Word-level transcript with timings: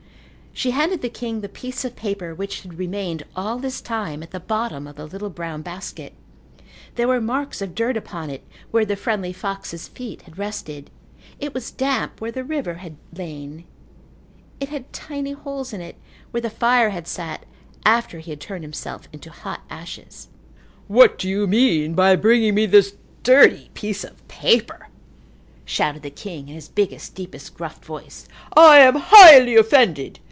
She 0.53 0.71
handed 0.71 1.01
the 1.01 1.09
king 1.09 1.39
the 1.39 1.49
piece 1.49 1.85
of 1.85 1.95
paper 1.95 2.35
which 2.35 2.61
had 2.61 2.77
remained 2.77 3.23
all 3.37 3.57
this 3.57 3.79
time 3.79 4.21
at 4.21 4.31
the 4.31 4.39
bottom 4.39 4.85
of 4.85 4.97
the 4.97 5.07
little 5.07 5.29
brown 5.29 5.61
basket. 5.61 6.13
There 6.95 7.07
were 7.07 7.21
marks 7.21 7.61
of 7.61 7.73
dirt 7.73 7.95
upon 7.95 8.29
it 8.29 8.43
where 8.69 8.83
the 8.83 8.97
friendly 8.97 9.31
fox's 9.31 9.87
feet 9.87 10.23
had 10.23 10.37
rested. 10.37 10.91
It 11.39 11.53
was 11.53 11.71
damp 11.71 12.19
where 12.19 12.33
the 12.33 12.43
river 12.43 12.75
had 12.75 12.97
lain. 13.15 13.63
It 14.59 14.67
had 14.69 14.91
tiny 14.91 15.31
holes 15.31 15.71
in 15.71 15.79
it 15.79 15.95
where 16.31 16.41
the 16.41 16.49
fire 16.49 16.89
had 16.89 17.07
sat 17.07 17.45
after 17.85 18.19
he 18.19 18.31
had 18.31 18.41
turned 18.41 18.65
himself 18.65 19.07
into 19.13 19.31
hot 19.31 19.61
ashes. 19.69 20.27
"What 20.87 21.17
do 21.17 21.29
you 21.29 21.47
mean 21.47 21.93
by 21.93 22.17
bringing 22.17 22.53
me 22.55 22.65
this 22.65 22.97
dirty 23.23 23.71
piece 23.73 24.03
of 24.03 24.27
paper?" 24.27 24.89
shouted 25.65 26.01
the 26.03 26.11
king 26.11 26.49
in 26.49 26.55
his 26.55 26.67
biggest, 26.67 27.15
deepest, 27.15 27.55
gruffest 27.55 27.85
voice. 27.85 28.27
"I 28.55 28.79
am 28.79 28.95
highly 28.97 29.55
offended. 29.55 30.19